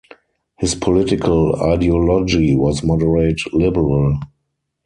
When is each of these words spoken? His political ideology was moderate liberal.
His 0.57 0.73
political 0.73 1.53
ideology 1.61 2.55
was 2.55 2.81
moderate 2.83 3.37
liberal. 3.53 4.17